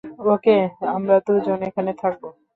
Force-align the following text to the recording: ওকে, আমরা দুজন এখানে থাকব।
ওকে, 0.33 0.57
আমরা 0.93 1.15
দুজন 1.27 1.59
এখানে 1.69 1.91
থাকব। 2.01 2.23